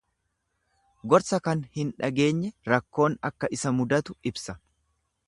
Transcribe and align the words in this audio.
Gorsa 1.13 1.39
kan 1.47 1.61
hin 1.79 1.91
dhageenye 1.99 2.51
rakkoon 2.73 3.19
akka 3.33 3.51
isa 3.59 3.75
mudatu 3.83 4.17
ibsa. 4.31 4.57